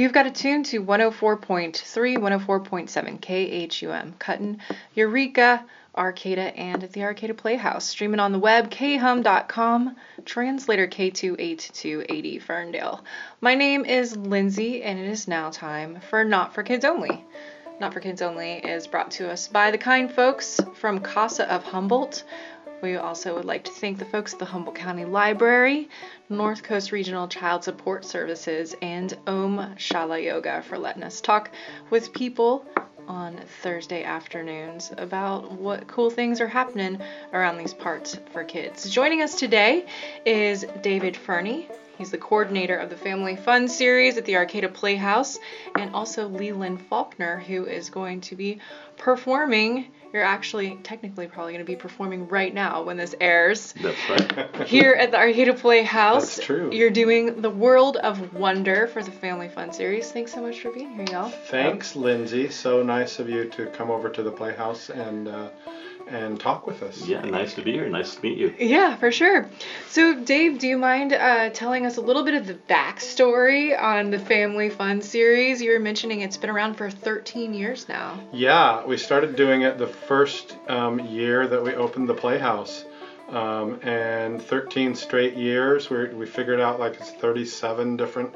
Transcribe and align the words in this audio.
You've 0.00 0.14
got 0.14 0.26
it 0.26 0.34
tuned 0.34 0.64
to 0.66 0.82
104.3, 0.82 1.74
104.7 2.16 3.20
KHUM, 3.20 4.14
Cutten, 4.18 4.56
Eureka, 4.94 5.66
Arcata, 5.94 6.56
and 6.58 6.80
the 6.80 7.02
Arcata 7.02 7.34
Playhouse. 7.34 7.84
Streaming 7.84 8.18
on 8.18 8.32
the 8.32 8.38
web, 8.38 8.70
khum.com, 8.70 9.96
translator 10.24 10.88
K28280 10.88 12.40
Ferndale. 12.40 13.04
My 13.42 13.54
name 13.54 13.84
is 13.84 14.16
Lindsay, 14.16 14.82
and 14.82 14.98
it 14.98 15.06
is 15.06 15.28
now 15.28 15.50
time 15.50 16.00
for 16.08 16.24
Not 16.24 16.54
for 16.54 16.62
Kids 16.62 16.86
Only. 16.86 17.22
Not 17.78 17.92
for 17.92 18.00
Kids 18.00 18.22
Only 18.22 18.54
is 18.54 18.86
brought 18.86 19.10
to 19.12 19.30
us 19.30 19.48
by 19.48 19.70
the 19.70 19.76
kind 19.76 20.10
folks 20.10 20.60
from 20.76 21.00
CASA 21.00 21.52
of 21.52 21.62
Humboldt. 21.64 22.24
We 22.82 22.96
also 22.96 23.34
would 23.34 23.44
like 23.44 23.64
to 23.64 23.70
thank 23.70 23.98
the 23.98 24.06
folks 24.06 24.32
at 24.32 24.38
the 24.38 24.46
Humboldt 24.46 24.76
County 24.76 25.04
Library, 25.04 25.90
North 26.30 26.62
Coast 26.62 26.92
Regional 26.92 27.28
Child 27.28 27.64
Support 27.64 28.06
Services, 28.06 28.74
and 28.80 29.16
Om 29.26 29.74
Shala 29.76 30.22
Yoga 30.22 30.62
for 30.62 30.78
letting 30.78 31.02
us 31.02 31.20
talk 31.20 31.50
with 31.90 32.12
people 32.14 32.64
on 33.06 33.36
Thursday 33.62 34.02
afternoons 34.04 34.92
about 34.96 35.52
what 35.52 35.88
cool 35.88 36.08
things 36.08 36.40
are 36.40 36.46
happening 36.46 36.98
around 37.32 37.58
these 37.58 37.74
parts 37.74 38.18
for 38.32 38.44
kids. 38.44 38.88
Joining 38.88 39.20
us 39.20 39.34
today 39.34 39.84
is 40.24 40.64
David 40.80 41.16
Ferney. 41.16 41.68
He's 42.00 42.10
the 42.10 42.16
coordinator 42.16 42.78
of 42.78 42.88
the 42.88 42.96
Family 42.96 43.36
Fun 43.36 43.68
series 43.68 44.16
at 44.16 44.24
the 44.24 44.36
Arcata 44.36 44.70
Playhouse, 44.70 45.38
and 45.76 45.94
also 45.94 46.28
Leland 46.28 46.80
Faulkner, 46.80 47.40
who 47.40 47.66
is 47.66 47.90
going 47.90 48.22
to 48.22 48.36
be 48.36 48.58
performing 48.96 49.84
you're 50.12 50.24
actually 50.24 50.76
technically 50.82 51.28
probably 51.28 51.52
going 51.52 51.64
to 51.64 51.70
be 51.70 51.76
performing 51.76 52.26
right 52.28 52.52
now 52.52 52.82
when 52.82 52.96
this 52.96 53.14
airs. 53.20 53.72
That's 53.80 54.10
right. 54.10 54.66
Here 54.66 54.92
at 54.92 55.12
the 55.12 55.18
Arcata 55.18 55.54
Playhouse. 55.54 56.36
That's 56.36 56.46
true. 56.46 56.70
You're 56.72 56.90
doing 56.90 57.40
the 57.40 57.50
World 57.50 57.96
of 57.96 58.34
Wonder 58.34 58.88
for 58.88 59.02
the 59.02 59.12
Family 59.12 59.48
Fun 59.48 59.72
series. 59.72 60.10
Thanks 60.10 60.32
so 60.32 60.42
much 60.42 60.60
for 60.60 60.72
being 60.72 60.94
here, 60.94 61.06
y'all. 61.10 61.30
Thanks, 61.30 61.94
Lindsay. 61.94 62.50
So 62.50 62.82
nice 62.82 63.20
of 63.20 63.28
you 63.28 63.48
to 63.50 63.66
come 63.66 63.90
over 63.90 64.08
to 64.08 64.22
the 64.22 64.32
Playhouse 64.32 64.90
and 64.90 65.28
uh, 65.28 65.50
and 66.10 66.38
talk 66.38 66.66
with 66.66 66.82
us. 66.82 67.06
Yeah, 67.06 67.20
nice 67.22 67.54
to 67.54 67.62
be 67.62 67.72
here. 67.72 67.88
Nice 67.88 68.16
to 68.16 68.22
meet 68.22 68.36
you. 68.36 68.54
Yeah, 68.58 68.96
for 68.96 69.12
sure. 69.12 69.48
So, 69.88 70.14
Dave, 70.14 70.58
do 70.58 70.66
you 70.66 70.76
mind 70.76 71.12
uh, 71.12 71.50
telling 71.50 71.86
us 71.86 71.96
a 71.96 72.00
little 72.00 72.24
bit 72.24 72.34
of 72.34 72.46
the 72.46 72.54
backstory 72.54 73.80
on 73.80 74.10
the 74.10 74.18
Family 74.18 74.70
Fun 74.70 75.00
series? 75.02 75.62
You 75.62 75.70
were 75.70 75.78
mentioning 75.78 76.20
it's 76.20 76.36
been 76.36 76.50
around 76.50 76.74
for 76.74 76.90
13 76.90 77.54
years 77.54 77.88
now. 77.88 78.20
Yeah, 78.32 78.84
we 78.84 78.96
started 78.96 79.36
doing 79.36 79.62
it 79.62 79.78
the 79.78 79.86
first 79.86 80.56
um, 80.68 80.98
year 80.98 81.46
that 81.46 81.62
we 81.62 81.74
opened 81.74 82.08
the 82.08 82.14
Playhouse. 82.14 82.84
Um, 83.28 83.78
and 83.82 84.42
13 84.42 84.96
straight 84.96 85.34
years, 85.34 85.88
we 85.88 86.08
we 86.08 86.26
figured 86.26 86.60
out 86.60 86.80
like 86.80 86.94
it's 86.96 87.12
37 87.12 87.96
different 87.96 88.34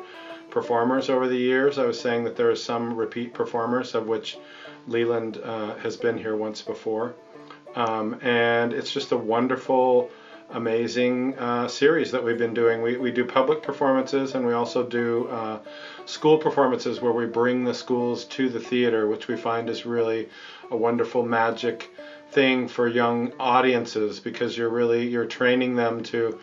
performers 0.50 1.11
over 1.11 1.27
the 1.27 1.36
years. 1.36 1.78
I 1.78 1.84
was 1.84 2.00
saying 2.00 2.22
that 2.25 2.36
there 2.36 2.48
are 2.48 2.56
some 2.56 2.94
repeat 2.94 3.34
performers, 3.34 3.97
of 3.97 4.06
which 4.06 4.38
Leland 4.86 5.41
uh, 5.42 5.75
has 5.77 5.97
been 5.97 6.16
here 6.16 6.36
once 6.36 6.62
before. 6.62 7.12
Um, 7.75 8.17
and 8.22 8.72
it's 8.72 8.92
just 8.92 9.12
a 9.12 9.17
wonderful, 9.17 10.11
amazing 10.50 11.36
uh, 11.39 11.67
series 11.69 12.12
that 12.12 12.22
we've 12.22 12.39
been 12.39 12.55
doing. 12.55 12.83
We, 12.83 12.97
we 12.97 13.11
do 13.11 13.25
public 13.25 13.62
performances 13.62 14.34
and 14.34 14.47
we 14.47 14.53
also 14.53 14.84
do 14.84 15.27
uh, 15.28 15.58
school 16.06 16.39
performances 16.39 17.00
where 17.00 17.12
we 17.12 17.27
bring 17.27 17.64
the 17.64 17.75
schools 17.75 18.25
to 18.27 18.48
the 18.48 18.61
theater, 18.61 19.08
which 19.08 19.27
we 19.27 19.36
find 19.36 19.69
is 19.69 19.84
really 19.84 20.28
a 20.70 20.77
wonderful 20.77 21.25
magic 21.25 21.91
thing 22.31 22.69
for 22.69 22.86
young 22.89 23.33
audiences 23.39 24.20
because 24.20 24.56
you're 24.56 24.69
really 24.69 25.06
you're 25.06 25.27
training 25.27 25.77
them 25.77 26.03
to 26.03 26.38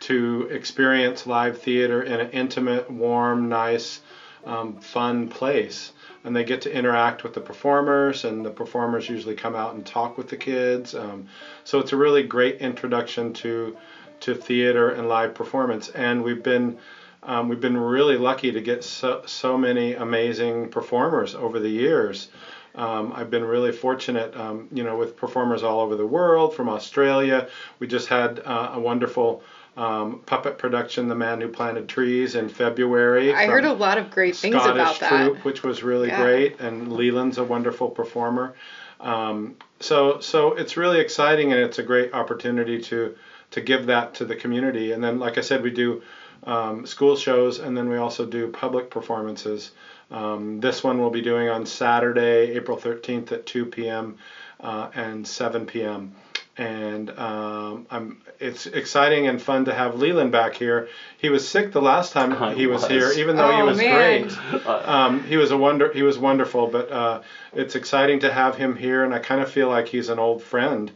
to 0.00 0.48
experience 0.50 1.26
live 1.26 1.58
theater 1.58 2.02
in 2.02 2.20
an 2.20 2.30
intimate, 2.30 2.90
warm, 2.90 3.48
nice, 3.48 4.00
um, 4.44 4.76
fun 4.76 5.28
place 5.28 5.92
and 6.24 6.34
they 6.34 6.42
get 6.42 6.60
to 6.62 6.72
interact 6.72 7.22
with 7.22 7.32
the 7.32 7.40
performers, 7.40 8.24
and 8.24 8.44
the 8.44 8.50
performers 8.50 9.08
usually 9.08 9.34
come 9.34 9.54
out 9.54 9.74
and 9.74 9.84
talk 9.84 10.16
with 10.18 10.28
the 10.28 10.36
kids. 10.36 10.94
Um, 10.94 11.24
so 11.62 11.78
it's 11.78 11.92
a 11.92 11.96
really 11.96 12.22
great 12.22 12.56
introduction 12.60 13.32
to 13.34 13.72
to 14.20 14.34
theater 14.34 14.88
and 14.90 15.08
live 15.08 15.34
performance, 15.34 15.88
and 15.88 16.22
we've 16.22 16.42
been 16.42 16.74
um, 17.22 17.48
we've 17.48 17.60
been 17.60 17.76
really 17.76 18.16
lucky 18.16 18.52
to 18.52 18.60
get 18.60 18.84
so, 18.84 19.18
so 19.24 19.56
many 19.56 19.94
amazing 19.94 20.66
performers 20.68 21.34
over 21.34 21.58
the 21.58 21.70
years. 21.70 22.28
Um, 22.74 23.12
I've 23.14 23.30
been 23.30 23.44
really 23.44 23.70
fortunate, 23.72 24.34
um, 24.36 24.66
you 24.70 24.82
know, 24.82 24.96
with 24.96 25.16
performers 25.16 25.62
all 25.62 25.80
over 25.80 25.94
the 25.94 26.04
world, 26.04 26.52
from 26.52 26.68
Australia. 26.68 27.46
We 27.78 27.86
just 27.86 28.08
had 28.08 28.40
uh, 28.44 28.70
a 28.72 28.80
wonderful 28.80 29.40
um, 29.76 30.20
puppet 30.26 30.58
production, 30.58 31.08
The 31.08 31.14
Man 31.14 31.40
Who 31.40 31.48
Planted 31.48 31.88
Trees, 31.88 32.34
in 32.34 32.48
February. 32.48 33.32
I 33.32 33.46
heard 33.46 33.64
a 33.64 33.72
lot 33.72 33.98
of 33.98 34.10
great 34.10 34.34
things 34.36 34.54
Scottish 34.54 34.70
about 34.70 34.98
that. 35.00 35.08
troupe, 35.08 35.44
which 35.44 35.62
was 35.62 35.82
really 35.82 36.08
Yeah. 36.08 36.22
great, 36.22 36.60
and 36.60 36.92
Leland's 36.92 37.38
a 37.38 37.44
wonderful 37.44 37.88
performer. 37.88 38.52
Um, 39.00 39.54
so 39.80 40.18
so 40.20 40.52
it's 40.52 40.76
really 40.76 41.00
exciting, 41.00 41.52
and 41.52 41.60
it's 41.60 41.78
a 41.78 41.82
great 41.82 42.14
opportunity 42.14 42.78
to 42.78 43.10
to 43.50 43.60
give 43.60 43.86
that 43.86 44.14
to 44.14 44.24
the 44.24 44.34
community. 44.34 44.92
And 44.92 45.02
then, 45.02 45.18
like 45.18 45.38
I 45.38 45.40
said, 45.40 45.62
we 45.62 45.70
do 45.70 46.00
um, 46.44 46.86
school 46.86 47.16
shows, 47.16 47.58
and 47.58 47.76
then 47.76 47.88
we 47.88 47.96
also 47.96 48.24
do 48.24 48.48
public 48.48 48.90
performances. 48.90 49.70
Um, 50.10 50.60
this 50.60 50.82
one 50.84 50.98
we'll 50.98 51.10
be 51.10 51.22
doing 51.22 51.48
on 51.48 51.64
Saturday, 51.66 52.50
April 52.56 52.76
13th 52.76 53.32
at 53.32 53.46
2 53.46 53.66
p.m. 53.66 54.16
Uh, 54.60 54.88
and 54.94 55.26
7 55.26 55.66
p.m. 55.66 56.12
And 56.56 57.10
um, 57.18 57.84
I'm, 57.90 58.16
it's 58.38 58.66
exciting 58.66 59.26
and 59.26 59.40
fun 59.40 59.64
to 59.64 59.72
have 59.72 59.94
Leland 59.94 60.30
back 60.30 60.54
here. 60.54 60.84
He 61.16 61.28
was 61.28 61.42
sick 61.42 61.70
the 61.70 61.80
last 61.80 62.12
time 62.12 62.32
I 62.32 62.52
he 62.52 62.66
was, 62.66 62.82
was. 62.82 62.86
here, 62.86 63.10
even 63.10 63.36
though 63.36 63.50
he 63.50 63.60
Oh, 63.60 63.66
was 63.66 63.76
man. 63.76 63.84
great. 63.84 64.38
Um, 64.84 65.22
he 65.22 65.36
was 65.36 65.50
a 65.50 65.56
wonder. 65.56 65.88
He 65.92 66.02
was 66.02 66.18
wonderful, 66.18 66.66
but 66.66 66.90
uh, 66.90 67.18
it's 67.54 67.74
exciting 67.74 68.20
to 68.20 68.30
have 68.30 68.54
him 68.54 68.76
here, 68.76 69.02
and 69.02 69.12
I 69.12 69.18
kind 69.18 69.40
of 69.40 69.48
feel 69.48 69.68
like 69.68 69.88
he's 69.88 70.08
an 70.08 70.18
old 70.18 70.40
friend. 70.40 70.92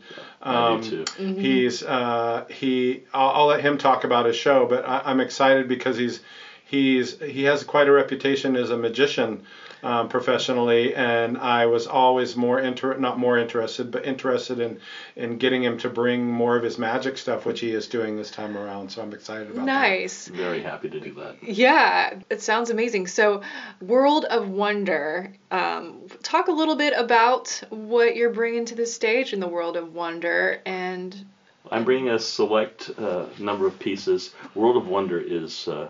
I 0.48 0.52
Um, 0.52 0.80
do 0.80 1.04
too. 1.04 1.04
He's 1.36 1.82
uh, 1.82 2.42
he. 2.48 3.00
I'll, 3.12 3.30
I'll 3.30 3.46
let 3.46 3.60
him 3.60 3.76
talk 3.76 4.04
about 4.04 4.26
his 4.26 4.36
show, 4.36 4.66
but 4.66 4.84
I, 4.86 5.00
I'm 5.04 5.20
excited 5.20 5.66
because 5.68 5.96
he's 5.96 6.20
he's 6.64 7.16
he 7.20 7.44
has 7.44 7.64
quite 7.64 7.88
a 7.88 7.92
reputation 7.92 8.56
as 8.56 8.70
a 8.70 8.76
magician 8.76 9.40
um, 9.82 10.08
professionally, 10.08 10.94
and 10.94 11.38
I 11.38 11.66
was 11.66 11.86
always 11.86 12.36
more 12.36 12.58
inter 12.58 12.96
not 12.96 13.18
more 13.18 13.38
interested, 13.38 13.90
but 13.90 14.04
interested 14.04 14.60
in 14.60 14.80
in 15.16 15.38
getting 15.38 15.62
him 15.62 15.78
to 15.78 15.88
bring 15.88 16.26
more 16.26 16.56
of 16.56 16.62
his 16.62 16.78
magic 16.78 17.18
stuff, 17.18 17.46
which 17.46 17.60
he 17.60 17.72
is 17.72 17.86
doing 17.86 18.16
this 18.16 18.30
time 18.30 18.56
around. 18.56 18.90
So 18.90 19.02
I'm 19.02 19.12
excited 19.12 19.46
about 19.50 19.56
that. 19.56 19.66
Nice. 19.66 20.28
Very 20.28 20.62
happy 20.62 20.88
to 20.90 21.00
do 21.00 21.14
that. 21.14 21.42
Yeah, 21.42 22.18
it 22.30 22.42
sounds 22.42 22.70
amazing. 22.70 23.06
So, 23.06 23.42
World 23.80 24.24
of 24.24 24.48
Wonder. 24.48 25.32
Um, 25.50 26.06
talk 26.22 26.48
a 26.48 26.52
little 26.52 26.76
bit 26.76 26.92
about 26.96 27.62
what 27.70 28.16
you're 28.16 28.32
bringing 28.32 28.64
to 28.66 28.74
the 28.74 28.86
stage 28.86 29.32
in 29.32 29.40
the 29.40 29.48
World 29.48 29.76
of 29.76 29.94
Wonder, 29.94 30.60
and 30.66 31.24
I'm 31.70 31.84
bringing 31.84 32.10
a 32.10 32.18
select 32.18 32.90
uh, 32.98 33.26
number 33.38 33.66
of 33.66 33.78
pieces. 33.78 34.34
World 34.54 34.76
of 34.76 34.88
Wonder 34.88 35.20
is 35.20 35.68
uh, 35.68 35.88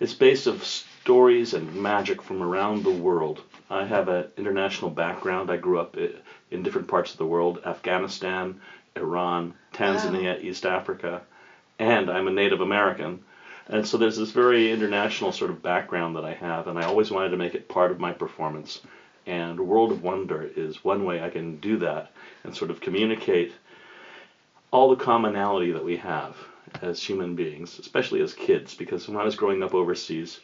it's 0.00 0.14
based 0.14 0.46
of 0.46 0.62
stories 1.02 1.52
and 1.52 1.74
magic 1.74 2.22
from 2.22 2.40
around 2.40 2.84
the 2.84 2.90
world. 2.92 3.42
I 3.68 3.84
have 3.84 4.06
an 4.06 4.26
international 4.36 4.88
background. 4.88 5.50
I 5.50 5.56
grew 5.56 5.80
up 5.80 5.96
in 6.52 6.62
different 6.62 6.86
parts 6.86 7.10
of 7.10 7.18
the 7.18 7.26
world: 7.26 7.60
Afghanistan, 7.66 8.60
Iran, 8.94 9.54
Tanzania, 9.74 10.40
East 10.40 10.64
Africa, 10.64 11.22
and 11.80 12.08
I'm 12.08 12.28
a 12.28 12.30
Native 12.30 12.60
American. 12.60 13.24
And 13.66 13.84
so 13.84 13.96
there's 13.96 14.16
this 14.16 14.30
very 14.30 14.70
international 14.70 15.32
sort 15.32 15.50
of 15.50 15.60
background 15.60 16.14
that 16.14 16.24
I 16.24 16.34
have, 16.34 16.68
and 16.68 16.78
I 16.78 16.84
always 16.84 17.10
wanted 17.10 17.30
to 17.30 17.36
make 17.36 17.56
it 17.56 17.68
part 17.68 17.90
of 17.90 17.98
my 17.98 18.12
performance. 18.12 18.80
And 19.26 19.58
World 19.58 19.90
of 19.90 20.04
Wonder 20.04 20.48
is 20.54 20.84
one 20.84 21.04
way 21.04 21.20
I 21.20 21.30
can 21.30 21.56
do 21.56 21.78
that 21.78 22.12
and 22.44 22.54
sort 22.54 22.70
of 22.70 22.80
communicate 22.80 23.50
all 24.70 24.88
the 24.88 25.04
commonality 25.04 25.72
that 25.72 25.84
we 25.84 25.96
have 25.96 26.36
as 26.80 27.02
human 27.02 27.34
beings, 27.34 27.80
especially 27.80 28.20
as 28.20 28.34
kids, 28.34 28.76
because 28.76 29.08
when 29.08 29.16
I 29.16 29.24
was 29.24 29.34
growing 29.34 29.64
up 29.64 29.74
overseas, 29.74 30.38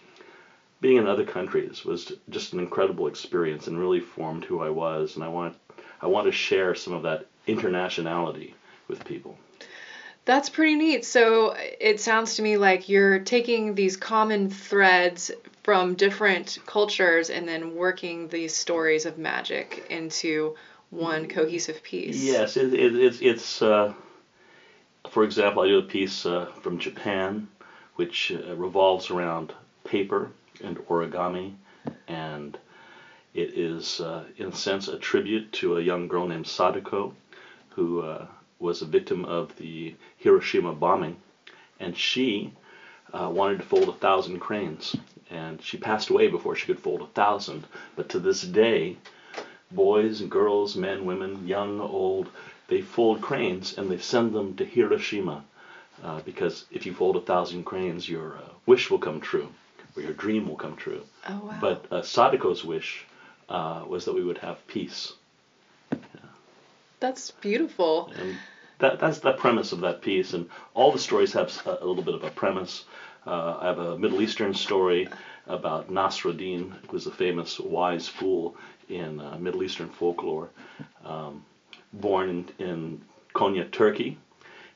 being 0.80 0.96
in 0.96 1.06
other 1.06 1.24
countries 1.24 1.84
was 1.84 2.12
just 2.30 2.52
an 2.52 2.60
incredible 2.60 3.06
experience 3.06 3.66
and 3.66 3.78
really 3.78 4.00
formed 4.00 4.44
who 4.44 4.60
I 4.60 4.70
was, 4.70 5.16
and 5.16 5.24
I 5.24 5.28
want 5.28 5.56
I 6.00 6.06
want 6.06 6.26
to 6.26 6.32
share 6.32 6.74
some 6.74 6.92
of 6.92 7.02
that 7.02 7.26
internationality 7.46 8.54
with 8.86 9.04
people. 9.04 9.36
that's 10.24 10.48
pretty 10.48 10.76
neat. 10.76 11.04
So, 11.04 11.56
it 11.56 12.00
sounds 12.00 12.36
to 12.36 12.42
me 12.42 12.56
like 12.56 12.88
you're 12.88 13.18
taking 13.18 13.74
these 13.74 13.96
common 13.96 14.50
threads 14.50 15.30
from 15.64 15.94
different 15.94 16.58
cultures 16.66 17.30
and 17.30 17.48
then 17.48 17.74
working 17.74 18.28
these 18.28 18.54
stories 18.54 19.06
of 19.06 19.18
magic 19.18 19.86
into 19.90 20.54
one 20.90 21.28
cohesive 21.28 21.82
piece. 21.82 22.22
Yes, 22.24 22.56
it, 22.56 22.72
it, 22.72 22.96
it's 22.96 23.20
it's 23.20 23.62
uh, 23.62 23.92
for 25.10 25.24
example, 25.24 25.62
I 25.62 25.66
do 25.66 25.78
a 25.78 25.82
piece 25.82 26.24
uh, 26.26 26.46
from 26.62 26.78
Japan, 26.78 27.48
which 27.96 28.32
uh, 28.32 28.54
revolves 28.54 29.10
around 29.10 29.52
paper 29.84 30.30
and 30.62 30.78
origami, 30.88 31.54
and 32.06 32.58
it 33.34 33.56
is 33.56 34.00
uh, 34.00 34.24
in 34.36 34.46
a 34.46 34.54
sense 34.54 34.88
a 34.88 34.98
tribute 34.98 35.52
to 35.52 35.76
a 35.76 35.82
young 35.82 36.08
girl 36.08 36.26
named 36.26 36.46
Sadako, 36.46 37.14
who 37.70 38.00
uh, 38.00 38.26
was 38.58 38.82
a 38.82 38.86
victim 38.86 39.24
of 39.24 39.56
the 39.56 39.94
Hiroshima 40.16 40.72
bombing, 40.72 41.16
and 41.78 41.96
she 41.96 42.52
uh, 43.12 43.30
wanted 43.32 43.58
to 43.58 43.64
fold 43.64 43.88
a 43.88 43.92
thousand 43.92 44.40
cranes, 44.40 44.96
and 45.30 45.62
she 45.62 45.76
passed 45.76 46.10
away 46.10 46.28
before 46.28 46.56
she 46.56 46.66
could 46.66 46.80
fold 46.80 47.02
a 47.02 47.06
thousand. 47.06 47.66
But 47.96 48.08
to 48.10 48.18
this 48.18 48.42
day, 48.42 48.96
boys 49.70 50.20
and 50.20 50.30
girls, 50.30 50.76
men, 50.76 51.04
women, 51.04 51.46
young, 51.46 51.80
old, 51.80 52.28
they 52.68 52.80
fold 52.80 53.20
cranes 53.20 53.76
and 53.78 53.90
they 53.90 53.98
send 53.98 54.34
them 54.34 54.56
to 54.56 54.64
Hiroshima 54.64 55.44
uh, 56.02 56.20
because 56.20 56.66
if 56.70 56.84
you 56.84 56.92
fold 56.92 57.16
a 57.16 57.20
thousand 57.20 57.64
cranes, 57.64 58.08
your 58.08 58.36
uh, 58.36 58.50
wish 58.66 58.90
will 58.90 58.98
come 58.98 59.20
true 59.20 59.48
or 59.98 60.02
your 60.02 60.12
dream 60.12 60.48
will 60.48 60.56
come 60.56 60.76
true. 60.76 61.02
Oh 61.28 61.40
wow. 61.44 61.58
But 61.60 61.86
uh, 61.90 62.02
Sadako's 62.02 62.64
wish 62.64 63.04
uh, 63.48 63.84
was 63.86 64.04
that 64.04 64.14
we 64.14 64.24
would 64.24 64.38
have 64.38 64.66
peace. 64.66 65.12
That's 67.00 67.30
beautiful. 67.30 68.12
And 68.18 68.36
that, 68.78 68.98
that's 68.98 69.20
the 69.20 69.32
premise 69.32 69.72
of 69.72 69.80
that 69.80 70.02
piece. 70.02 70.32
And 70.34 70.48
all 70.74 70.92
the 70.92 70.98
stories 70.98 71.32
have 71.32 71.50
a, 71.66 71.78
a 71.80 71.86
little 71.86 72.02
bit 72.02 72.14
of 72.14 72.24
a 72.24 72.30
premise. 72.30 72.84
Uh, 73.26 73.58
I 73.60 73.66
have 73.66 73.78
a 73.78 73.98
Middle 73.98 74.22
Eastern 74.22 74.54
story 74.54 75.08
about 75.46 75.90
Nasruddin, 75.90 76.72
who 76.86 76.92
was 76.92 77.06
a 77.06 77.10
famous 77.10 77.58
wise 77.58 78.08
fool 78.08 78.56
in 78.88 79.20
uh, 79.20 79.36
Middle 79.38 79.62
Eastern 79.62 79.88
folklore, 79.88 80.50
um, 81.04 81.44
born 81.92 82.28
in, 82.58 82.66
in 82.66 83.00
Konya, 83.34 83.70
Turkey. 83.70 84.18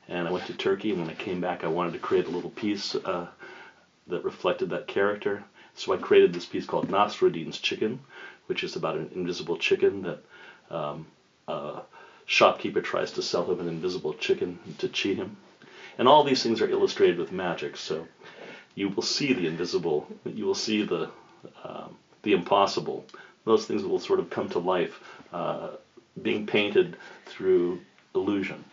And 0.07 0.27
I 0.27 0.31
went 0.31 0.45
to 0.47 0.53
Turkey, 0.53 0.91
and 0.91 0.99
when 0.99 1.09
I 1.09 1.13
came 1.13 1.39
back, 1.39 1.63
I 1.63 1.67
wanted 1.67 1.93
to 1.93 1.99
create 1.99 2.25
a 2.25 2.29
little 2.29 2.49
piece 2.49 2.95
uh, 2.95 3.27
that 4.07 4.23
reflected 4.23 4.69
that 4.69 4.87
character. 4.87 5.43
So 5.75 5.93
I 5.93 5.97
created 5.97 6.33
this 6.33 6.45
piece 6.45 6.65
called 6.65 6.89
Nasruddin's 6.89 7.57
Chicken, 7.57 7.99
which 8.47 8.63
is 8.63 8.75
about 8.75 8.95
an 8.95 9.09
invisible 9.15 9.57
chicken 9.57 10.03
that 10.03 10.23
um, 10.69 11.07
uh, 11.47 11.81
shopkeeper 12.25 12.81
tries 12.81 13.11
to 13.11 13.21
sell 13.21 13.49
him 13.51 13.59
an 13.59 13.67
invisible 13.67 14.13
chicken 14.13 14.59
to 14.79 14.87
cheat 14.87 15.17
him. 15.17 15.37
And 15.97 16.07
all 16.07 16.23
these 16.23 16.41
things 16.41 16.61
are 16.61 16.69
illustrated 16.69 17.17
with 17.17 17.31
magic, 17.31 17.77
so 17.77 18.07
you 18.75 18.89
will 18.89 19.03
see 19.03 19.33
the 19.33 19.47
invisible, 19.47 20.07
you 20.25 20.45
will 20.45 20.55
see 20.55 20.83
the 20.83 21.09
um, 21.63 21.95
the 22.23 22.33
impossible. 22.33 23.05
Those 23.45 23.65
things 23.65 23.83
will 23.83 23.99
sort 23.99 24.19
of 24.19 24.29
come 24.29 24.49
to 24.49 24.59
life, 24.59 24.99
uh, 25.33 25.71
being 26.21 26.45
painted 26.45 26.95
through 27.25 27.81
illusion. 28.15 28.63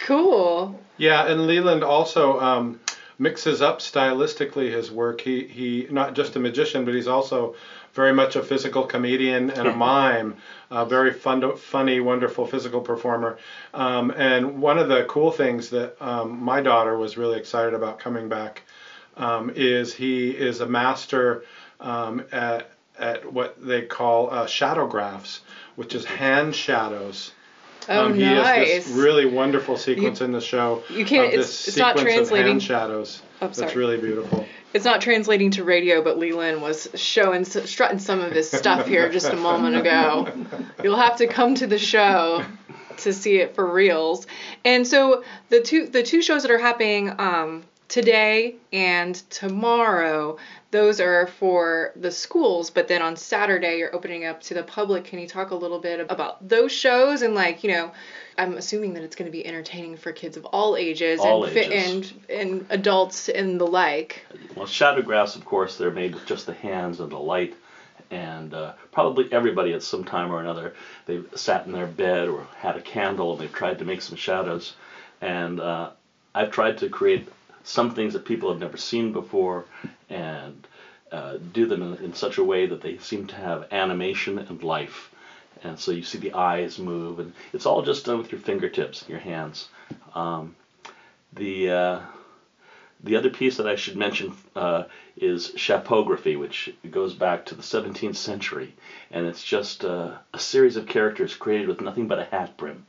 Cool. 0.00 0.78
Yeah, 0.96 1.26
and 1.26 1.46
Leland 1.46 1.84
also 1.84 2.40
um, 2.40 2.80
mixes 3.20 3.60
up 3.60 3.80
stylistically 3.80 4.70
his 4.70 4.90
work. 4.90 5.20
He 5.20 5.44
he 5.44 5.86
not 5.90 6.14
just 6.14 6.34
a 6.34 6.40
magician, 6.40 6.84
but 6.84 6.94
he's 6.94 7.06
also 7.06 7.54
very 7.92 8.12
much 8.12 8.34
a 8.34 8.42
physical 8.42 8.86
comedian 8.86 9.50
and 9.50 9.68
a 9.68 9.72
mime, 9.86 10.36
a 10.70 10.84
very 10.86 11.12
fun, 11.12 11.54
funny, 11.56 12.00
wonderful 12.00 12.46
physical 12.46 12.80
performer. 12.80 13.36
Um, 13.74 14.10
and 14.16 14.60
one 14.60 14.78
of 14.78 14.88
the 14.88 15.04
cool 15.04 15.30
things 15.30 15.68
that 15.70 16.00
um, 16.00 16.42
my 16.42 16.60
daughter 16.62 16.96
was 16.96 17.16
really 17.18 17.38
excited 17.38 17.74
about 17.74 17.98
coming 17.98 18.28
back 18.28 18.62
um, 19.16 19.52
is 19.54 19.92
he 19.92 20.30
is 20.30 20.60
a 20.60 20.66
master 20.66 21.44
um, 21.78 22.22
at 22.32 22.70
at 22.98 23.30
what 23.30 23.54
they 23.62 23.82
call 23.82 24.30
uh, 24.30 24.46
shadowgraphs, 24.46 25.40
which 25.76 25.94
is 25.94 26.04
hand 26.04 26.54
shadows. 26.54 27.32
Oh, 27.90 28.06
um, 28.06 28.14
he 28.14 28.22
nice. 28.22 28.68
has 28.68 28.84
this 28.86 28.94
really 28.94 29.26
wonderful 29.26 29.76
sequence 29.76 30.20
in 30.20 30.30
the 30.32 30.40
show. 30.40 30.82
you 30.88 31.04
can't- 31.04 31.26
of 31.26 31.32
it's- 31.32 31.46
this 31.48 31.68
it's 31.68 31.76
not 31.76 31.98
sequence 31.98 32.12
of 32.12 32.14
translating- 32.28 32.46
hand 32.52 32.62
shadows. 32.62 33.22
Oh, 33.42 33.48
That's 33.48 33.74
really 33.74 33.96
beautiful. 33.96 34.46
It's 34.72 34.84
not 34.84 35.00
translating 35.00 35.50
to 35.52 35.64
radio, 35.64 36.00
but 36.00 36.16
Leland 36.18 36.62
was 36.62 36.88
showing, 36.94 37.44
strutting 37.44 37.98
some 37.98 38.20
of 38.20 38.30
his 38.32 38.48
stuff 38.48 38.86
here 38.86 39.08
just 39.08 39.28
a 39.32 39.36
moment 39.36 39.76
ago. 39.76 40.28
You'll 40.84 40.96
have 40.96 41.16
to 41.16 41.26
come 41.26 41.56
to 41.56 41.66
the 41.66 41.78
show 41.78 42.44
to 42.98 43.12
see 43.12 43.38
it 43.40 43.56
for 43.56 43.66
reals. 43.66 44.26
And 44.64 44.86
so 44.86 45.24
the 45.48 45.60
two 45.60 45.86
the 45.86 46.02
two 46.04 46.22
shows 46.22 46.42
that 46.42 46.52
are 46.52 46.58
happening 46.58 47.10
um, 47.18 47.64
today 47.90 48.54
and 48.72 49.14
tomorrow, 49.28 50.38
those 50.70 51.00
are 51.00 51.26
for 51.26 51.92
the 51.96 52.10
schools. 52.10 52.70
But 52.70 52.88
then 52.88 53.02
on 53.02 53.16
Saturday, 53.16 53.76
you're 53.78 53.94
opening 53.94 54.24
up 54.24 54.40
to 54.44 54.54
the 54.54 54.62
public. 54.62 55.04
Can 55.04 55.18
you 55.18 55.26
talk 55.26 55.50
a 55.50 55.54
little 55.54 55.80
bit 55.80 56.00
about 56.08 56.48
those 56.48 56.72
shows 56.72 57.20
and 57.20 57.34
like 57.34 57.62
you 57.62 57.70
know? 57.72 57.92
I'm 58.38 58.56
assuming 58.56 58.94
that 58.94 59.02
it's 59.02 59.16
going 59.16 59.26
to 59.26 59.32
be 59.32 59.46
entertaining 59.46 59.98
for 59.98 60.12
kids 60.12 60.38
of 60.38 60.46
all 60.46 60.74
ages 60.74 61.20
All 61.20 61.44
and 61.44 61.54
ages. 61.54 62.14
and 62.30 62.40
and 62.40 62.66
adults 62.70 63.28
and 63.28 63.60
the 63.60 63.66
like. 63.66 64.24
Well, 64.54 64.66
shadowgraphs, 64.66 65.36
of 65.36 65.44
course, 65.44 65.76
they're 65.76 65.90
made 65.90 66.14
with 66.14 66.24
just 66.24 66.46
the 66.46 66.54
hands 66.54 67.00
and 67.00 67.12
the 67.12 67.18
light, 67.18 67.54
and 68.10 68.54
uh, 68.54 68.72
probably 68.92 69.30
everybody 69.30 69.74
at 69.74 69.82
some 69.82 70.04
time 70.04 70.32
or 70.32 70.40
another 70.40 70.74
they've 71.04 71.28
sat 71.34 71.66
in 71.66 71.72
their 71.72 71.86
bed 71.86 72.28
or 72.28 72.46
had 72.56 72.76
a 72.76 72.80
candle 72.80 73.32
and 73.32 73.40
they've 73.40 73.52
tried 73.52 73.78
to 73.80 73.84
make 73.84 74.00
some 74.00 74.16
shadows, 74.16 74.74
and 75.20 75.60
uh, 75.60 75.90
I've 76.34 76.52
tried 76.52 76.78
to 76.78 76.88
create 76.88 77.28
some 77.64 77.94
things 77.94 78.12
that 78.14 78.24
people 78.24 78.50
have 78.50 78.60
never 78.60 78.76
seen 78.76 79.12
before, 79.12 79.64
and 80.08 80.66
uh, 81.12 81.38
do 81.52 81.66
them 81.66 81.82
in, 81.82 82.04
in 82.04 82.14
such 82.14 82.38
a 82.38 82.44
way 82.44 82.66
that 82.66 82.80
they 82.80 82.98
seem 82.98 83.26
to 83.26 83.34
have 83.34 83.68
animation 83.72 84.38
and 84.38 84.62
life. 84.62 85.10
And 85.62 85.78
so 85.78 85.90
you 85.92 86.02
see 86.02 86.18
the 86.18 86.34
eyes 86.34 86.78
move, 86.78 87.18
and 87.18 87.32
it's 87.52 87.66
all 87.66 87.82
just 87.82 88.06
done 88.06 88.18
with 88.18 88.32
your 88.32 88.40
fingertips 88.40 89.02
and 89.02 89.10
your 89.10 89.18
hands. 89.18 89.68
Um, 90.14 90.54
the 91.32 91.70
uh, 91.70 92.00
the 93.02 93.16
other 93.16 93.30
piece 93.30 93.56
that 93.56 93.66
I 93.66 93.76
should 93.76 93.96
mention 93.96 94.34
uh, 94.54 94.84
is 95.16 95.50
chapeaugraphy, 95.50 96.38
which 96.38 96.72
goes 96.90 97.14
back 97.14 97.46
to 97.46 97.54
the 97.54 97.62
17th 97.62 98.16
century, 98.16 98.74
and 99.10 99.26
it's 99.26 99.42
just 99.42 99.84
uh, 99.84 100.16
a 100.32 100.38
series 100.38 100.76
of 100.76 100.86
characters 100.86 101.34
created 101.34 101.68
with 101.68 101.80
nothing 101.80 102.08
but 102.08 102.18
a 102.18 102.24
hat 102.24 102.56
brim. 102.56 102.84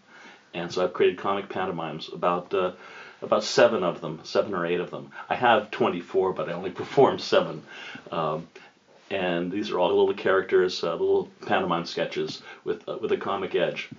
And 0.53 0.71
so 0.71 0.83
I've 0.83 0.93
created 0.93 1.17
comic 1.17 1.49
pantomimes, 1.49 2.09
about 2.11 2.53
uh, 2.53 2.73
about 3.21 3.43
seven 3.43 3.83
of 3.83 4.01
them, 4.01 4.19
seven 4.23 4.53
or 4.53 4.65
eight 4.65 4.79
of 4.79 4.89
them. 4.91 5.11
I 5.29 5.35
have 5.35 5.71
24, 5.71 6.33
but 6.33 6.49
I 6.49 6.53
only 6.53 6.71
perform 6.81 7.19
seven. 7.19 7.63
Um, 8.11 8.47
and 9.09 9.51
these 9.51 9.71
are 9.71 9.79
all 9.79 9.89
little 9.89 10.13
characters, 10.13 10.83
uh, 10.83 10.91
little 10.91 11.29
pantomime 11.45 11.85
sketches 11.85 12.41
with 12.63 12.87
uh, 12.87 12.97
with 13.01 13.11
a 13.11 13.17
comic 13.17 13.55
edge, 13.55 13.89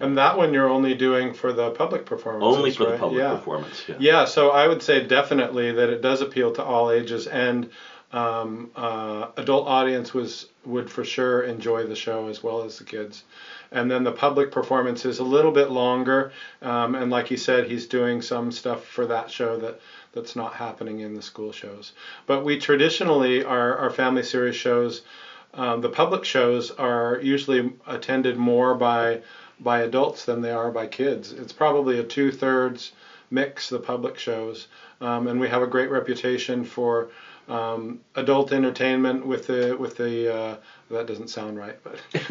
And 0.00 0.16
that 0.18 0.36
one 0.36 0.54
you're 0.54 0.68
only 0.68 0.94
doing 0.94 1.34
for 1.34 1.52
the 1.52 1.70
public 1.70 2.06
performance. 2.06 2.44
only 2.44 2.70
for 2.70 2.86
the 2.86 2.98
public 2.98 3.20
yeah. 3.20 3.34
performance. 3.34 3.82
Yeah. 3.88 3.96
Yeah, 3.98 4.24
so 4.24 4.50
I 4.50 4.68
would 4.68 4.82
say 4.82 5.06
definitely 5.06 5.72
that 5.72 5.90
it 5.90 6.02
does 6.02 6.20
appeal 6.22 6.52
to 6.52 6.62
all 6.62 6.90
ages, 6.90 7.26
and 7.26 7.68
um, 8.14 8.68
uh, 8.76 9.26
adult 9.36 9.66
audience 9.66 10.14
was 10.14 10.46
would 10.64 10.88
for 10.88 11.02
sure 11.02 11.42
enjoy 11.42 11.84
the 11.84 11.96
show 11.96 12.28
as 12.28 12.42
well 12.42 12.62
as 12.62 12.78
the 12.78 12.84
kids. 12.84 13.24
And 13.72 13.90
then 13.90 14.04
the 14.04 14.12
public 14.12 14.52
performance 14.52 15.04
is 15.04 15.18
a 15.18 15.24
little 15.24 15.50
bit 15.50 15.68
longer, 15.68 16.30
um, 16.62 16.94
and 16.94 17.10
like 17.10 17.26
he 17.26 17.36
said, 17.36 17.64
he's 17.64 17.86
doing 17.86 18.22
some 18.22 18.52
stuff 18.52 18.84
for 18.84 19.04
that 19.06 19.30
show 19.30 19.56
that 19.58 19.74
that's 20.12 20.36
not 20.36 20.52
happening 20.52 21.00
in 21.00 21.14
the 21.14 21.22
school 21.22 21.50
shows. 21.50 21.92
But 22.24 22.44
we 22.44 22.56
traditionally 22.56 23.42
our 23.42 23.74
our 23.76 23.90
family 23.90 24.22
series 24.22 24.54
shows. 24.54 25.02
Um, 25.52 25.80
the 25.80 25.88
public 25.88 26.24
shows 26.24 26.70
are 26.72 27.18
usually 27.20 27.72
attended 27.86 28.36
more 28.36 28.74
by 28.74 29.18
by 29.58 29.80
adults 29.80 30.24
than 30.24 30.40
they 30.40 30.52
are 30.52 30.70
by 30.70 30.86
kids. 30.86 31.32
It's 31.32 31.52
probably 31.52 31.98
a 31.98 32.04
two 32.04 32.30
thirds 32.30 32.92
mix 33.30 33.68
the 33.68 33.78
public 33.80 34.18
shows, 34.18 34.68
um, 35.00 35.26
and 35.26 35.40
we 35.40 35.48
have 35.48 35.62
a 35.62 35.66
great 35.66 35.90
reputation 35.90 36.64
for 36.64 37.08
um, 37.48 37.98
adult 38.14 38.52
entertainment 38.52 39.26
with 39.26 39.46
the 39.46 39.76
with 39.78 39.96
the 39.96 40.34
uh, 40.34 40.56
that 40.90 41.06
doesn't 41.06 41.28
sound 41.28 41.58
right, 41.58 41.76
but 41.82 41.98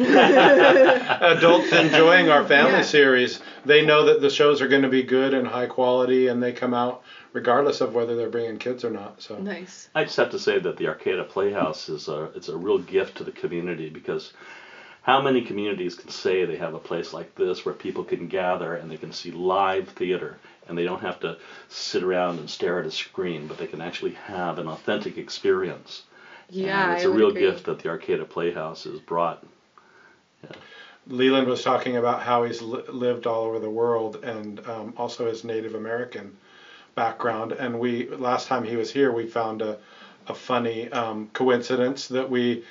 adults 1.20 1.72
enjoying 1.72 2.28
our 2.28 2.44
family 2.44 2.72
Yeah. 2.74 2.80
series. 2.82 3.40
They 3.64 3.84
know 3.84 4.04
that 4.04 4.20
the 4.20 4.30
shows 4.30 4.60
are 4.60 4.68
going 4.68 4.82
to 4.82 4.88
be 4.88 5.02
good 5.02 5.34
and 5.34 5.46
high 5.46 5.66
quality, 5.66 6.28
and 6.28 6.42
they 6.42 6.52
come 6.52 6.74
out 6.74 7.02
regardless 7.32 7.80
of 7.80 7.94
whether 7.94 8.16
they're 8.16 8.28
bringing 8.28 8.56
kids 8.58 8.84
or 8.84 8.90
not. 8.90 9.20
So 9.20 9.36
Nice. 9.38 9.88
I 9.94 10.04
just 10.04 10.16
have 10.16 10.30
to 10.30 10.38
say 10.38 10.58
that 10.58 10.76
the 10.76 10.88
Arcata 10.88 11.24
Playhouse 11.24 11.88
is 11.88 12.08
a 12.08 12.30
it's 12.34 12.48
a 12.48 12.56
real 12.56 12.78
gift 12.78 13.16
to 13.18 13.24
the 13.24 13.32
community 13.32 13.90
because 13.90 14.32
how 15.04 15.20
many 15.22 15.40
communities 15.42 15.94
can 15.94 16.10
say 16.10 16.44
they 16.44 16.56
have 16.56 16.74
a 16.74 16.80
place 16.80 17.14
like 17.14 17.34
this 17.36 17.64
where 17.64 17.74
people 17.74 18.04
can 18.04 18.28
gather 18.28 18.74
and 18.74 18.90
they 18.90 18.98
can 18.98 19.12
see 19.12 19.30
live 19.32 19.88
theater 19.90 20.38
and 20.68 20.76
they 20.78 20.84
don't 20.84 21.00
have 21.02 21.20
to 21.20 21.38
sit 21.68 22.02
around 22.02 22.38
and 22.40 22.50
stare 22.50 22.80
at 22.80 22.86
a 22.86 22.90
screen, 22.90 23.46
but 23.46 23.58
they 23.58 23.68
can 23.68 23.80
actually 23.82 24.12
have 24.12 24.58
an 24.58 24.68
authentic 24.68 25.18
experience. 25.18 26.02
Yeah, 26.50 26.88
and 26.88 26.92
it's 26.92 27.04
I 27.04 27.06
a 27.06 27.10
would 27.10 27.18
real 27.18 27.30
agree. 27.30 27.40
gift 27.40 27.64
that 27.66 27.78
the 27.80 27.88
Arcata 27.90 28.24
Playhouse 28.26 28.84
has 28.84 29.00
brought. 29.00 29.42
Leland 31.08 31.48
was 31.48 31.62
talking 31.62 31.96
about 31.96 32.22
how 32.22 32.42
he's 32.44 32.62
li- 32.62 32.82
lived 32.88 33.26
all 33.26 33.44
over 33.44 33.58
the 33.58 33.70
world 33.70 34.18
and 34.22 34.66
um, 34.66 34.94
also 34.96 35.26
his 35.26 35.44
Native 35.44 35.74
American 35.74 36.32
background. 36.94 37.52
And 37.52 37.78
we 37.78 38.06
last 38.08 38.46
time 38.48 38.64
he 38.64 38.76
was 38.76 38.90
here, 38.92 39.12
we 39.12 39.26
found 39.26 39.62
a, 39.62 39.78
a 40.28 40.34
funny 40.34 40.88
um, 40.90 41.28
coincidence 41.32 42.08
that 42.08 42.28
we 42.30 42.62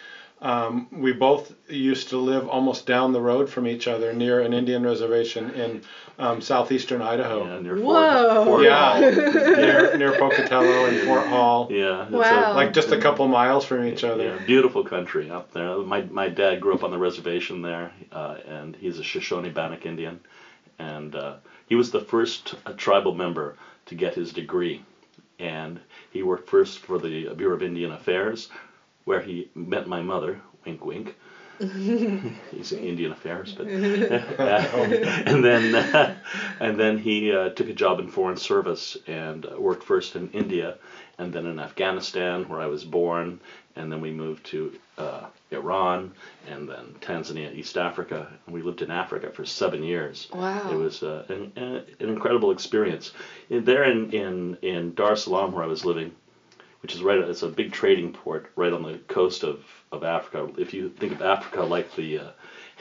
um, 0.44 0.88
we 0.92 1.14
both 1.14 1.54
used 1.70 2.10
to 2.10 2.18
live 2.18 2.48
almost 2.48 2.86
down 2.86 3.14
the 3.14 3.22
road 3.22 3.50
from 3.50 3.66
each 3.66 3.88
other 3.88 4.14
near 4.14 4.42
an 4.42 4.54
Indian 4.54 4.84
reservation 4.84 5.50
in 5.52 5.82
um, 6.20 6.42
southeastern 6.42 7.02
Idaho. 7.02 7.46
Yeah, 7.48 7.60
near 7.60 7.78
Whoa. 7.78 8.46
Fort, 8.46 8.48
Fort 8.48 8.64
Yeah, 8.64 9.00
near 9.58 9.98
near 9.98 10.12
Pocatello 10.20 10.86
and 10.88 11.00
Fort 11.08 11.26
Hall, 11.28 11.68
Yeah. 11.72 12.04
it's 12.04 12.14
a- 12.14 12.18
Wow. 12.18 12.54
like 12.54 12.74
just 12.74 12.92
a 12.92 12.98
couple 13.00 13.28
miles 13.28 13.66
from 13.66 13.86
each 13.88 14.04
other. 14.04 14.24
Yeah, 14.26 14.46
beautiful 14.46 14.84
country 14.84 15.32
up 15.32 15.52
there. 15.54 15.78
My 15.78 16.02
my 16.02 16.28
dad 16.30 16.60
grew 16.62 16.74
up 16.76 16.84
on 16.84 16.92
the 16.92 16.98
reservation 17.00 17.62
there, 17.62 17.92
uh, 18.12 18.36
and 18.48 18.76
he's 18.76 19.00
a 19.00 19.04
Shoshone 19.04 19.50
Bannock 19.50 19.86
Indian, 19.86 20.20
and 20.78 21.16
uh, 21.16 21.36
he 21.68 21.76
was 21.76 21.90
the 21.92 22.02
first 22.02 22.56
uh, 22.66 22.74
tribal 22.74 23.16
member 23.16 23.56
to 23.88 23.96
get 23.96 24.14
his 24.14 24.34
degree, 24.34 24.84
and 25.40 25.80
he 26.12 26.22
worked 26.22 26.50
first 26.50 26.80
for 26.80 27.00
the 27.00 27.34
Bureau 27.34 27.56
of 27.56 27.64
Indian 27.64 27.92
Affairs, 27.94 28.50
where 29.06 29.22
he 29.22 29.50
met 29.56 29.88
my 29.88 30.02
mother. 30.02 30.40
Wink, 30.66 30.86
wink. 30.86 31.16
He's 31.60 32.72
in 32.72 32.80
Indian 32.80 33.12
affairs, 33.12 33.54
but 33.54 33.68
and 33.68 35.44
then 35.44 35.76
uh, 35.76 36.16
and 36.60 36.80
then 36.80 36.98
he 36.98 37.34
uh, 37.34 37.50
took 37.50 37.70
a 37.70 37.74
job 37.74 38.00
in 38.00 38.08
foreign 38.08 38.38
service 38.38 38.98
and 39.08 39.46
worked 39.58 39.84
first 39.84 40.16
in 40.16 40.32
India 40.32 40.78
and 41.20 41.32
then 41.32 41.46
in 41.46 41.60
Afghanistan 41.60 42.50
where 42.50 42.60
I 42.60 42.66
was 42.66 42.84
born 42.84 43.40
and 43.76 43.92
then 43.92 44.02
we 44.02 44.12
moved 44.12 44.46
to 44.48 44.74
uh, 44.98 45.26
Iran 45.52 46.12
and 46.48 46.70
then 46.70 46.96
Tanzania, 47.02 47.54
East 47.54 47.78
Africa, 47.78 48.28
and 48.46 48.54
we 48.54 48.62
lived 48.62 48.82
in 48.82 48.92
Africa 48.92 49.32
for 49.32 49.46
seven 49.46 49.84
years. 49.84 50.28
Wow! 50.34 50.72
It 50.72 50.76
was 50.76 51.02
uh, 51.02 51.26
an, 51.30 51.52
an 51.56 51.86
incredible 52.00 52.52
experience. 52.52 53.12
There 53.50 53.84
in 53.84 54.12
in 54.12 54.58
in 54.62 54.94
Dar 54.94 55.14
es 55.14 55.24
Salaam 55.24 55.52
where 55.52 55.64
I 55.64 55.68
was 55.68 55.86
living, 55.86 56.12
which 56.84 56.94
is 56.94 57.02
right, 57.02 57.18
it's 57.18 57.44
a 57.44 57.48
big 57.48 57.72
trading 57.72 58.12
port 58.12 58.52
right 58.56 58.74
on 58.74 58.84
the 58.84 59.00
coast 59.08 59.44
of 59.44 59.64
of 59.92 60.04
Africa. 60.04 60.50
If 60.58 60.74
you 60.74 60.90
think 60.90 61.14
of 61.14 61.22
Africa 61.22 61.64
like 61.64 61.96
the 61.96 62.20
uh, 62.20 62.28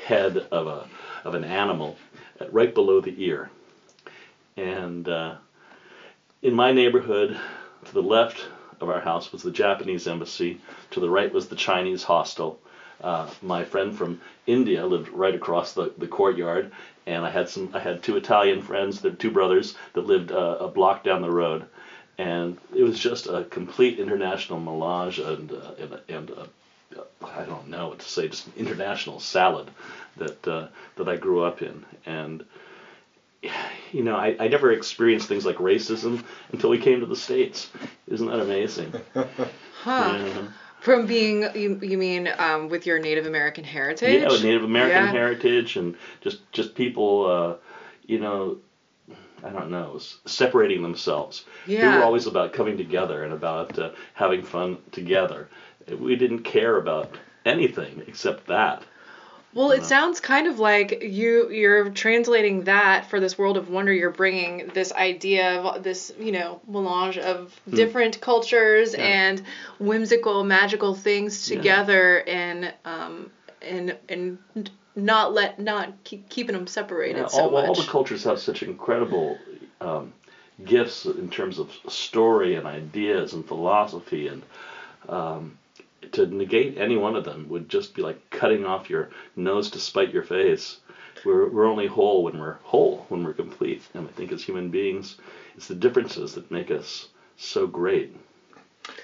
head 0.04 0.36
of 0.50 0.66
a 0.66 0.86
of 1.24 1.34
an 1.34 1.44
animal, 1.44 1.96
uh, 2.40 2.46
right 2.50 2.74
below 2.74 3.00
the 3.00 3.14
ear, 3.24 3.48
and 4.56 5.08
uh, 5.08 5.36
in 6.42 6.52
my 6.52 6.72
neighborhood, 6.72 7.38
to 7.84 7.92
the 7.94 8.02
left 8.02 8.44
of 8.80 8.90
our 8.90 9.00
house 9.00 9.30
was 9.30 9.44
the 9.44 9.52
Japanese 9.52 10.08
embassy. 10.08 10.60
To 10.90 11.00
the 11.00 11.08
right 11.08 11.32
was 11.32 11.48
the 11.48 11.56
Chinese 11.56 12.02
hostel. 12.02 12.58
Uh, 13.00 13.28
my 13.40 13.64
friend 13.64 13.96
from 13.96 14.20
India 14.46 14.84
lived 14.84 15.08
right 15.10 15.34
across 15.34 15.74
the, 15.74 15.92
the 15.98 16.08
courtyard, 16.08 16.72
and 17.06 17.24
I 17.24 17.30
had 17.30 17.48
some. 17.48 17.70
I 17.72 17.78
had 17.78 18.02
two 18.02 18.16
Italian 18.16 18.62
friends, 18.62 19.04
two 19.18 19.30
brothers 19.30 19.76
that 19.92 20.06
lived 20.06 20.32
uh, 20.32 20.56
a 20.58 20.66
block 20.68 21.04
down 21.04 21.22
the 21.22 21.30
road, 21.30 21.66
and 22.18 22.58
it 22.74 22.82
was 22.82 22.98
just 22.98 23.26
a 23.26 23.44
complete 23.50 23.98
international 23.98 24.60
melange 24.60 25.18
and 25.18 25.52
uh, 25.52 25.72
and, 25.78 26.00
and 26.08 26.30
uh, 26.30 26.46
I 27.24 27.44
don't 27.44 27.68
know 27.68 27.88
what 27.88 28.00
to 28.00 28.08
say, 28.08 28.28
just 28.28 28.46
an 28.48 28.52
international 28.56 29.18
salad 29.20 29.70
that 30.18 30.46
uh, 30.48 30.68
that 30.96 31.08
I 31.08 31.16
grew 31.16 31.42
up 31.42 31.62
in, 31.62 31.84
and 32.06 32.44
you 33.92 34.02
know, 34.04 34.16
I, 34.16 34.36
I 34.38 34.48
never 34.48 34.72
experienced 34.72 35.28
things 35.28 35.44
like 35.44 35.56
racism 35.56 36.22
until 36.52 36.70
we 36.70 36.78
came 36.78 37.00
to 37.00 37.06
the 37.06 37.16
states. 37.16 37.70
Isn't 38.08 38.26
that 38.26 38.40
amazing? 38.40 38.92
Huh. 39.82 40.16
Yeah. 40.16 40.42
From 40.78 41.06
being, 41.06 41.42
you, 41.56 41.76
you 41.82 41.98
mean 41.98 42.28
um, 42.38 42.68
with 42.68 42.86
your 42.86 43.00
Native 43.00 43.26
American 43.26 43.64
heritage? 43.64 44.20
Yeah, 44.20 44.28
Native 44.28 44.62
American 44.62 45.06
Yeah. 45.06 45.10
heritage 45.10 45.76
and 45.76 45.96
just 46.20 46.40
just 46.52 46.76
people, 46.76 47.26
uh, 47.26 47.54
you 48.06 48.20
know, 48.20 48.58
I 49.44 49.50
don't 49.50 49.70
know, 49.70 49.98
separating 50.26 50.82
themselves. 50.82 51.44
We 51.66 51.74
were 51.96 52.02
always 52.04 52.26
about 52.26 52.52
coming 52.52 52.76
together 52.76 53.24
and 53.24 53.32
about 53.32 53.78
uh, 53.78 53.90
having 54.14 54.42
fun 54.42 54.78
together. 54.92 55.48
We 55.98 56.16
didn't 56.16 56.40
care 56.44 56.76
about 56.76 57.10
anything 57.44 58.02
except 58.06 58.46
that. 58.46 58.82
Well, 59.54 59.72
it 59.72 59.84
sounds 59.84 60.18
kind 60.20 60.46
of 60.46 60.58
like 60.58 61.02
you 61.02 61.50
you're 61.50 61.90
translating 61.90 62.64
that 62.64 63.04
for 63.10 63.20
this 63.20 63.36
world 63.36 63.58
of 63.58 63.68
wonder. 63.68 63.92
You're 63.92 64.08
bringing 64.10 64.68
this 64.68 64.92
idea 64.94 65.60
of 65.60 65.82
this, 65.82 66.10
you 66.18 66.32
know, 66.32 66.60
melange 66.66 67.18
of 67.18 67.52
different 67.68 68.20
cultures 68.20 68.94
Hmm. 68.94 69.00
Yeah. 69.00 69.06
and 69.06 69.42
whimsical, 69.78 70.42
magical 70.44 70.94
things 70.94 71.50
Yeah. 71.50 71.56
together, 71.58 72.24
and 72.26 72.72
um 72.86 73.30
and 73.64 73.96
and 74.08 74.38
not 74.94 75.32
let 75.32 75.58
not 75.58 75.92
keep 76.04 76.28
keeping 76.28 76.54
them 76.54 76.66
separated 76.66 77.18
Yeah, 77.20 77.26
so 77.28 77.42
all, 77.42 77.50
much. 77.50 77.68
all 77.68 77.74
the 77.74 77.90
cultures 77.90 78.24
have 78.24 78.38
such 78.38 78.62
incredible 78.62 79.38
um, 79.80 80.12
gifts 80.64 81.06
in 81.06 81.30
terms 81.30 81.58
of 81.58 81.70
story 81.88 82.56
and 82.56 82.66
ideas 82.66 83.32
and 83.32 83.46
philosophy, 83.46 84.28
and 84.28 84.42
um, 85.08 85.58
to 86.12 86.26
negate 86.26 86.76
any 86.78 86.96
one 86.96 87.16
of 87.16 87.24
them 87.24 87.48
would 87.48 87.68
just 87.68 87.94
be 87.94 88.02
like 88.02 88.30
cutting 88.30 88.66
off 88.66 88.90
your 88.90 89.10
nose 89.36 89.70
to 89.70 89.78
spite 89.80 90.12
your 90.12 90.24
face. 90.24 90.78
We're, 91.24 91.48
we're 91.48 91.66
only 91.66 91.86
whole 91.86 92.24
when 92.24 92.38
we're 92.38 92.58
whole, 92.64 93.06
when 93.08 93.22
we're 93.22 93.32
complete. 93.32 93.82
And 93.94 94.08
I 94.08 94.12
think 94.12 94.32
as 94.32 94.42
human 94.42 94.70
beings, 94.70 95.16
it's 95.56 95.68
the 95.68 95.74
differences 95.74 96.34
that 96.34 96.50
make 96.50 96.70
us 96.70 97.08
so 97.36 97.66
great. 97.66 98.16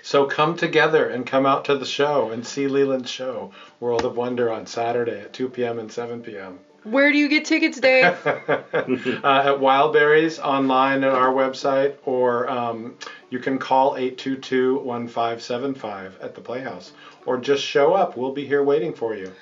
So 0.03 0.25
come 0.25 0.57
together 0.57 1.09
and 1.09 1.27
come 1.27 1.47
out 1.47 1.67
to 1.67 1.77
the 1.77 1.87
show 1.87 2.31
and 2.31 2.47
see 2.47 2.67
Leland's 2.67 3.11
show, 3.11 3.53
World 3.81 4.05
of 4.05 4.17
Wonder, 4.17 4.51
on 4.51 4.67
Saturday 4.67 5.21
at 5.21 5.33
2 5.33 5.49
p.m. 5.51 5.79
and 5.79 5.91
7 5.91 6.23
p.m. 6.23 6.59
Where 6.85 7.13
do 7.13 7.19
you 7.19 7.29
get 7.29 7.45
tickets, 7.45 7.81
Dave? 7.81 8.05
uh, 8.27 8.41
at 8.47 9.59
Wildberries 9.61 10.43
online 10.43 11.05
at 11.05 11.11
our 11.11 11.33
website, 11.33 11.95
or 12.05 12.49
um, 12.49 12.97
you 13.31 13.39
can 13.39 13.59
call 13.59 13.97
822 13.97 14.77
1575 14.77 16.19
at 16.21 16.35
the 16.35 16.41
Playhouse, 16.41 16.93
or 17.27 17.37
just 17.37 17.63
show 17.63 17.95
up. 17.95 18.17
We'll 18.17 18.33
be 18.33 18.47
here 18.47 18.63
waiting 18.63 18.95
for 18.95 19.15
you. 19.15 19.33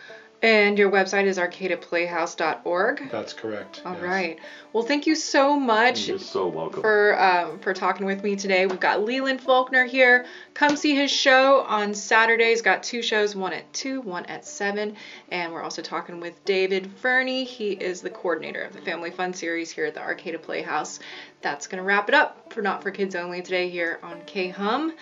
And 0.42 0.78
your 0.78 0.90
website 0.90 1.24
is 1.24 1.38
arcataplayhouse.org. 1.38 3.10
That's 3.10 3.32
correct. 3.32 3.80
All 3.86 3.94
yes. 3.94 4.02
right. 4.02 4.38
Well, 4.72 4.84
thank 4.84 5.06
you 5.06 5.14
so 5.14 5.58
much. 5.58 6.06
You're 6.08 6.18
so 6.18 6.46
welcome. 6.46 6.82
for 6.82 7.18
um, 7.20 7.58
for 7.60 7.72
talking 7.72 8.04
with 8.04 8.22
me 8.22 8.36
today. 8.36 8.66
We've 8.66 8.78
got 8.78 9.02
Leland 9.02 9.40
Faulkner 9.40 9.86
here. 9.86 10.26
Come 10.52 10.76
see 10.76 10.94
his 10.94 11.10
show 11.10 11.62
on 11.62 11.94
Saturdays. 11.94 12.60
Got 12.60 12.82
two 12.82 13.00
shows, 13.00 13.34
one 13.34 13.54
at 13.54 13.72
two, 13.72 14.02
one 14.02 14.26
at 14.26 14.44
seven, 14.44 14.96
and 15.30 15.54
we're 15.54 15.62
also 15.62 15.80
talking 15.80 16.20
with 16.20 16.44
David 16.44 16.90
Ferney. 17.00 17.44
He 17.44 17.70
is 17.70 18.02
the 18.02 18.10
coordinator 18.10 18.62
of 18.62 18.74
the 18.74 18.82
Family 18.82 19.10
Fun 19.10 19.32
series 19.32 19.70
here 19.70 19.86
at 19.86 19.94
the 19.94 20.00
Arcata 20.00 20.38
Playhouse. 20.38 21.00
That's 21.40 21.66
gonna 21.66 21.82
wrap 21.82 22.10
it 22.10 22.14
up 22.14 22.52
for 22.52 22.60
Not 22.60 22.82
for 22.82 22.90
Kids 22.90 23.14
Only 23.14 23.40
today 23.40 23.70
here 23.70 23.98
on 24.02 24.20
K 24.26 24.50
Hum. 24.50 24.92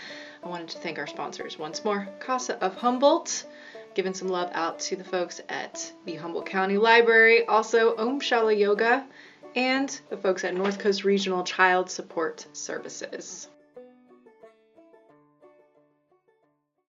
I 0.45 0.49
wanted 0.49 0.69
to 0.69 0.79
thank 0.79 0.99
our 0.99 1.07
sponsors 1.07 1.59
once 1.59 1.85
more, 1.85 2.07
CASA 2.21 2.62
of 2.62 2.76
Humboldt. 2.76 3.47
Giving 3.94 4.14
some 4.14 4.28
love 4.28 4.50
out 4.54 4.80
to 4.80 4.96
the 4.96 5.04
folks 5.04 5.40
at 5.48 5.92
the 6.04 6.16
Humboldt 6.16 6.46
County 6.46 6.78
Library, 6.78 7.46
also 7.46 7.96
Om 7.96 8.20
Shala 8.20 8.58
Yoga, 8.58 9.06
and 9.54 9.88
the 10.10 10.16
folks 10.16 10.42
at 10.42 10.54
North 10.54 10.80
Coast 10.80 11.04
Regional 11.04 11.44
Child 11.44 11.88
Support 11.90 12.46
Services. 12.52 13.48